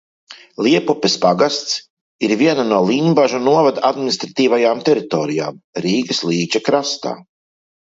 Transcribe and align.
Liepupes 0.67 1.17
pagasts 1.25 1.75
ir 2.27 2.33
viena 2.39 2.65
no 2.71 2.79
Limbažu 2.87 3.43
novada 3.49 3.85
administratīvajām 3.91 4.83
teritorijām 4.89 5.63
Rīgas 5.87 6.25
līča 6.33 6.65
krastā. 6.73 7.17